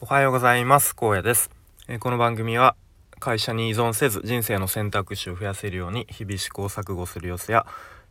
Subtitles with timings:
[0.00, 0.94] おはようございます。
[1.00, 1.50] 荒野です。
[1.88, 2.74] えこの番組は
[3.20, 7.64] 会社に依存せず人生の選択肢を増やせるように日々試行錯誤する様子や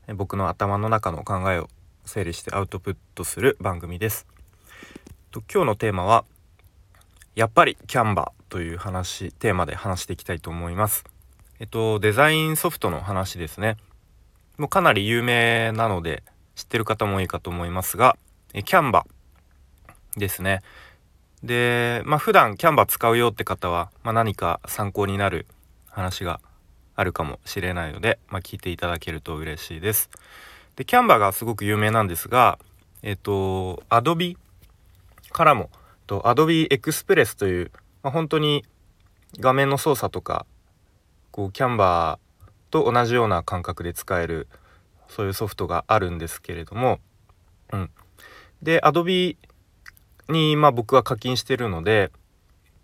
[0.07, 1.69] え僕の頭の中の考えを
[2.05, 4.25] 整理してアウトプットする番組です。
[5.29, 6.23] と今日のテーマは
[7.35, 11.03] やっぱりキャンバーという話テーマで話していきたいと思います。
[11.59, 13.75] えっとデザインソフトの話ですね。
[14.57, 16.23] もうかなり有名なので
[16.55, 18.15] 知ってる方も多いかと思いますが
[18.53, 19.05] えキャンバ
[20.15, 20.61] ですね。
[21.43, 25.45] でまあ普段キャンバー使うよって方は、まあ、何か参考になる
[25.89, 26.39] 話が
[26.95, 30.09] あるかもしれないので、まあ、聞いていただけると嬉しいです。
[30.75, 32.57] でキャンバーがすごく有名なんですが
[33.01, 34.37] えっと Adobe
[35.31, 35.69] からも
[36.07, 38.63] と Adobe Express という、まあ、本当に
[39.39, 40.45] 画面の操作とか
[41.31, 44.47] こうキャンバーと同じような感覚で使える
[45.09, 46.99] そういうソフトがあるんですけれども、
[47.71, 47.89] うん、
[48.61, 49.37] で Adobe
[50.29, 52.11] にまあ僕は課金してるので、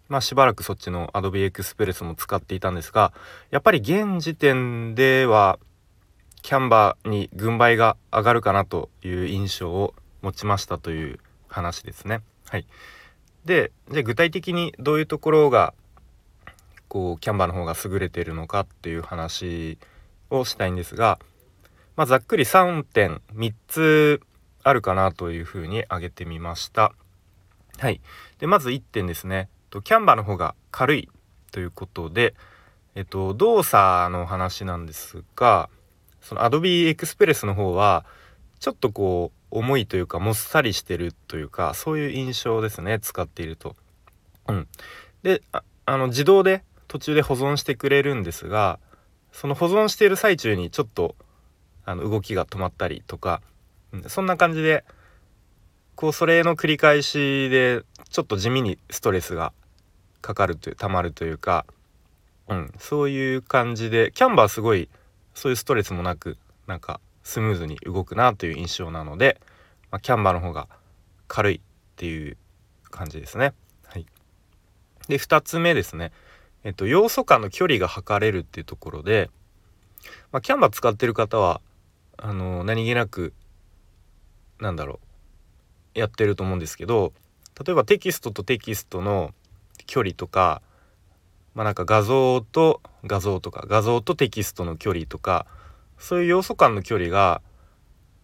[0.08, 3.14] まあ、しばらくそっちの Adobe Express も使っていたんですが
[3.52, 5.60] やっぱり現時点では
[6.42, 12.22] キャンバーに軍配が上がるかなという印象を持ちましたという話ですね。
[12.48, 12.66] はい、
[13.46, 15.74] でじゃあ具体的にどういうところが
[16.88, 19.78] こうキャンバーの方が優れているのかっていう話
[20.30, 21.20] をしたいんですが、
[21.96, 24.22] まあ、ざっくり3点3つ
[24.64, 26.94] あるかなというふうに挙げてみました。
[27.80, 28.02] はい、
[28.40, 29.50] でまず1点ですね。
[29.70, 31.10] とキャンバーの方が軽い
[31.52, 32.36] ということで、
[32.96, 35.70] えっと、動作の話なんですが
[36.22, 38.06] その Adobe Express の方は
[38.60, 43.76] ちょっとこう重いというかもっさりしてるというかそういう印象ですね使っていると。
[44.48, 44.68] うん、
[45.24, 45.64] であ
[45.98, 48.80] の自動で途中で保存してくれるんですが
[49.32, 51.16] その保存している最中にちょっと
[51.86, 53.42] あの動きが止まったりとか、
[53.94, 54.84] うん、そんな感じで
[56.00, 59.52] こうそれの繰り返しでちょっと地味にストレスが
[60.22, 61.66] かかるというたまるというか、
[62.48, 64.88] うん、そういう感じでキャンバーすごい
[65.34, 66.38] そういうストレスもなく
[66.68, 69.42] なんかスムーズに動くなという印象なので、
[69.92, 70.70] まあ、キャンバーの方が
[71.28, 71.60] 軽いっ
[71.98, 72.38] ていう
[72.90, 73.52] 感じですね。
[73.84, 74.06] はい、
[75.10, 76.14] で2つ目ですね、
[76.64, 79.30] えっと、要素間の距離が測れるっていうところで、
[80.32, 81.60] まあ、キャンバー使ってる方は
[82.16, 83.34] あの何気なく
[84.62, 85.09] なんだろう
[86.00, 87.14] やってると思うんですけど
[87.64, 89.34] 例えばテキストとテキストの
[89.86, 90.62] 距離とか
[91.54, 95.46] まあなんか画像と画像とか画像とテキストの距離とか
[95.98, 97.42] そういう要素間の距離が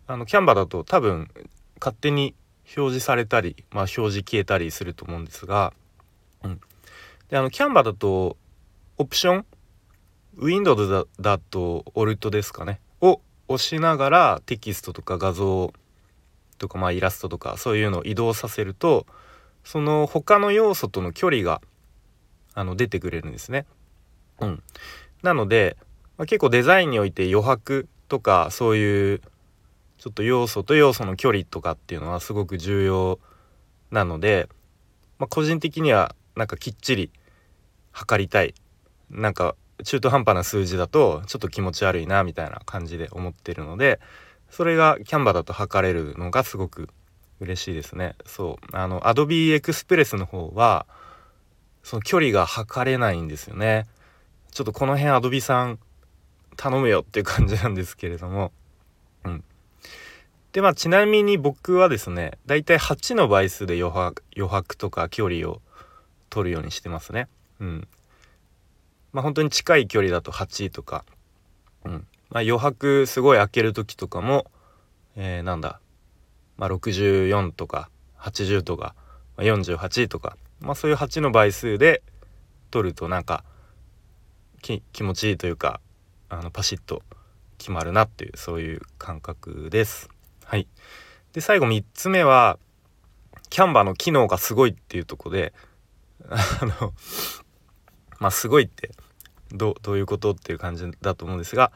[0.08, 1.30] あのキャンバだと多分
[1.80, 2.34] 勝手に
[2.78, 5.74] 表示されたり、まあ、表示消えたりすると思うんですが、
[6.44, 6.62] うん、
[7.30, 8.38] であのキャンバだと
[8.98, 9.46] オプション
[10.38, 15.74] Windows だだと Alt ですかねを押しながらテキストとか画像を
[16.58, 19.06] とかまあイラストとかそういうのを移動させると
[19.64, 21.62] その他の要素との距離が
[22.54, 23.66] あの出てくれるんですね。
[24.40, 24.64] うん、
[25.24, 25.78] なので、
[26.18, 29.22] まあ、結構デザインにおいて余白とかそういう
[29.98, 33.20] ちょっと要素と要素の距離とかっていうのはすごく重要
[33.92, 34.48] なので、
[35.20, 37.12] まあ、個人的にはなんかきっちり
[37.92, 38.54] 測りたい
[39.10, 44.00] なんか中途半端な数字だとちょっと気持ち悪いなみたいな感じで思ってるので
[44.56, 46.88] それがキャンバーだと測れるのがすごく
[47.42, 48.16] 嬉しいですね。
[48.26, 50.86] そうあの Adobe Express の方は
[51.84, 53.86] その距離が測れないんですよね。
[54.52, 55.78] ちょっとこの辺 Adobe さん
[56.56, 58.54] 頼むよっていう感じなんですけれども。
[59.26, 59.44] うん。
[60.54, 65.62] でまあちなみに僕はですねだいたい8の倍数で余白余白とか距離を
[66.30, 67.28] 取るようにしてますね。
[67.60, 67.88] うん。
[69.12, 71.04] まあ本当に近い距離だと8とか、
[71.84, 74.46] うん、まあ、余白すごい開ける時とかも、
[75.16, 75.80] えー、なんだ、
[76.58, 78.96] まあ、64とか80とか、
[79.38, 82.02] まあ、48とか、まあ、そういう8の倍数で
[82.72, 83.44] 取るとなんか
[84.62, 85.80] 気持ちいいというか
[86.30, 87.04] あのパシッと
[87.58, 90.10] 決まるなっていうそういう感覚です。
[90.44, 90.68] はい、
[91.34, 92.58] で最後3つ目は
[93.50, 95.54] キャンバの機能がすごいっていうとこで
[96.30, 96.94] あの
[98.20, 98.92] まあすごいって
[99.52, 101.72] どういうことっていう感じだと思うんですが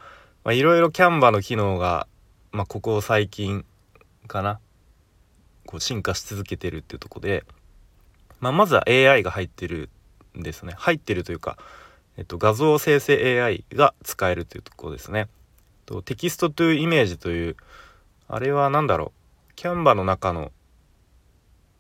[0.54, 2.08] いろいろキャンバの機能が、
[2.52, 3.66] まあ、ここ最近
[4.28, 4.60] かな。
[5.66, 7.46] こう進化し続けてるっていうとこで、
[8.40, 9.90] まあ、まずは AI が入ってる
[10.38, 10.74] んですね。
[10.78, 11.58] 入ってるというか、
[12.18, 15.28] えっと、画像生成 AI が使えるというとこですね。
[15.86, 17.56] とテキストトゥイメージという
[18.28, 19.14] あれは何だろ
[19.50, 19.54] う。
[19.56, 20.52] キャンバの中の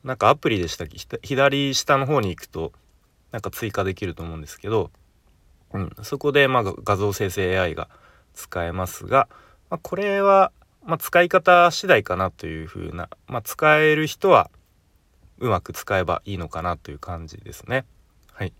[0.04, 0.98] なんかアプリでしたっけ？
[1.24, 2.74] 左下の方に行くと
[3.31, 4.92] なんか追加できると思うんですけど、
[5.74, 7.89] うん、そこでまあ画像生成 AI が
[8.39, 9.27] 使えますが、
[9.69, 10.51] まあ、これは、
[10.86, 14.50] まあ、使い方次第かなというふうな、まあ、使える人は
[15.39, 17.86] うまく使えばいいのかなという感じですね。
[18.33, 18.53] はい、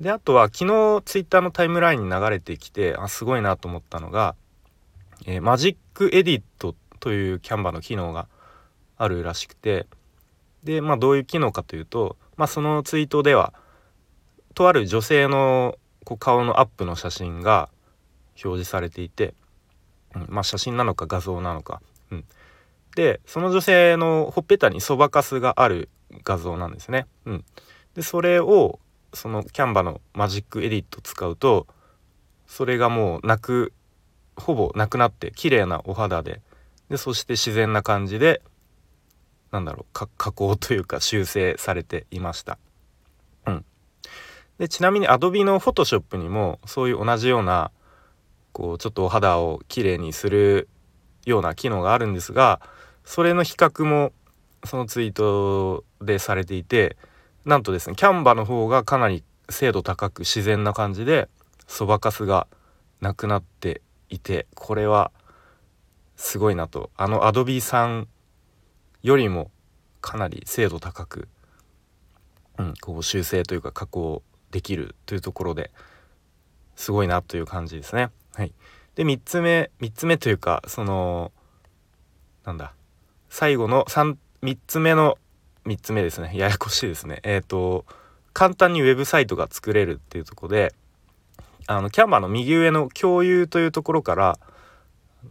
[0.00, 4.34] であとは昨日ツイッターのタイムラインに流れてきてあすごいなと思ったのが、
[5.26, 8.28] えー、マジックエディットというキャンバの機能が
[8.98, 9.86] あるらしくて
[10.64, 13.54] でまあどういう機能かというと、まあ、そのツイートでは
[14.54, 17.70] とある女性のこう顔のアップの写真が
[18.42, 19.34] 表示されていて、
[20.14, 21.80] うん、まあ写真なのか画像なのか、
[22.10, 22.24] うん、
[22.94, 25.88] でその女性のほっぺたにそばかすがある
[26.24, 27.06] 画像なんですね。
[27.24, 27.44] うん、
[27.94, 28.78] でそれを
[29.12, 31.66] そのキャンバのマジックエディット使うと
[32.46, 33.72] それがもうなく
[34.36, 36.40] ほぼなくなって綺麗なお肌で。
[36.88, 38.42] でそして自然な感じで
[39.50, 42.58] なんだろう加工というか修正されていました。
[43.46, 43.64] うん、
[44.58, 47.72] でちなみに Adobe の Photoshop にもそういう同じような
[48.56, 50.70] こうちょっとお肌をきれいにする
[51.26, 52.62] ような機能があるんですが
[53.04, 54.12] それの比較も
[54.64, 56.96] そのツイートでされていて
[57.44, 61.28] なんとですねキャンバの方がかなり精度高く自然な感じで
[61.66, 62.46] そばかすが
[63.02, 65.12] なくなっていてこれは
[66.16, 68.08] すごいなとあのアドビさん
[69.02, 69.50] よりも
[70.00, 71.28] かなり精度高く、
[72.56, 75.70] うん、こう修正というか加工できるというところで
[76.74, 78.08] すごいなという感じですね。
[78.36, 78.52] はい、
[78.96, 81.32] で3つ目3つ目というかその
[82.44, 82.74] なんだ。
[83.30, 85.18] 最後の 3, 3つ目の
[85.64, 86.32] 3つ目ですね。
[86.34, 87.20] ややこしいですね。
[87.22, 87.86] えっ、ー、と
[88.34, 90.74] 簡単にウェブサイトが作れるっていうとこで
[91.66, 94.38] あのキャンバーの右上の共有というところから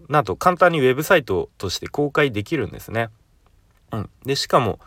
[0.10, 3.10] なんと簡単にウェブサイトとして公開できるんですね。
[3.92, 4.80] うん、でしかも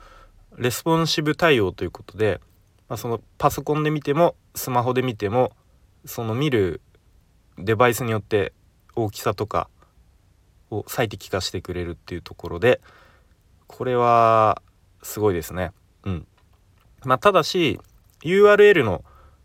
[0.57, 2.41] レスポンシブ対応ということで、
[2.89, 5.53] まあ、そのパソコンで見てもスマホで見ても
[6.05, 6.81] その見る
[7.59, 8.53] デバイスによって
[8.95, 9.69] 大きさとか
[10.71, 12.81] を最適化してくれるっていうところで
[13.67, 14.63] これは
[15.03, 15.73] すごいですね。
[16.05, 16.27] うん。
[17.05, 17.81] まあただし
[18.23, 19.05] URL の、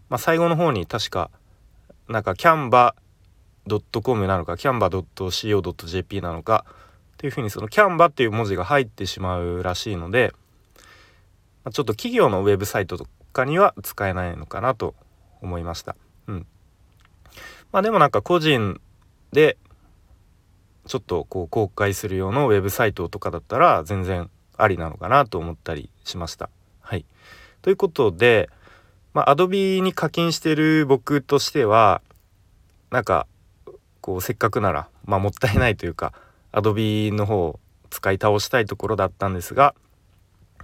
[0.10, 1.30] まあ、最後の方に確か
[2.08, 2.96] なんかキャンバ
[3.68, 6.66] .com なのか canva.co.jp なのか
[7.14, 10.34] っていうふうにその canva っていう文字が入ってしまうらしいので、
[11.64, 14.96] まあ、ちょっと企業のウェブサイトとかには使えないのかなと
[15.42, 15.96] 思いました。
[17.74, 18.80] まあでもなんか個人
[19.32, 19.58] で
[20.86, 26.50] ちょっとこう公開する用のウェブサイトとかだったら全然ありなのかなと思ったりしました。
[26.82, 27.06] はい。
[27.64, 28.50] ということで、
[29.14, 32.02] まあ、Adobe に課金してる僕としては
[32.92, 33.26] なんか
[34.02, 36.14] こうせっかくなら、まあ、もったいないというか
[36.52, 37.60] Adobe の方を
[37.90, 39.74] 使い倒したいところだったんですが、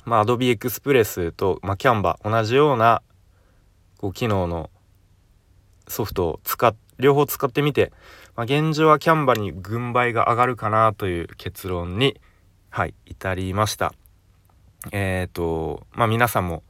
[0.05, 3.01] まあ、Adobe Express と、まあ、Canva 同じような
[3.97, 4.69] こう機能の
[5.87, 7.91] ソフトを使っ両方使ってみて、
[8.35, 12.19] まあ、現状はキャンバに軍配が上がるかなという結論に
[12.69, 13.93] はい至りました
[14.91, 16.63] えっ、ー、とまあ皆さんも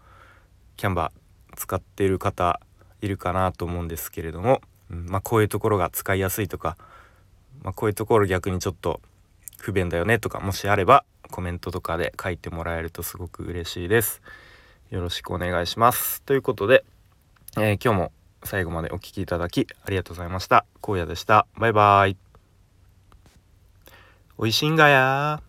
[0.77, 1.11] キャンバ
[1.55, 2.59] 使っている方
[3.01, 6.77] いるかなと思うんですけれども、うん、まあこういうところが使いやすいとか、
[7.63, 9.01] まあ、こういうところ逆にちょっと
[9.57, 14.21] 不便だよねとかもしあればコメントとかで書いてもらえるとすごく嬉しいです。
[14.89, 16.23] よろしくお願いします。
[16.23, 16.83] ということで、
[17.57, 18.11] えー、今日も
[18.43, 20.65] 最後までお聴きいただきありがとうございました。
[20.81, 21.45] 荒野でした。
[21.57, 22.17] バイバイ。
[24.37, 25.41] おいしいんがや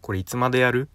[0.00, 0.88] これいつまでやる？